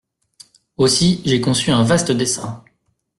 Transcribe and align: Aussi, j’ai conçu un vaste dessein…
Aussi, 0.77 1.21
j’ai 1.25 1.41
conçu 1.41 1.69
un 1.69 1.83
vaste 1.83 2.11
dessein… 2.11 2.63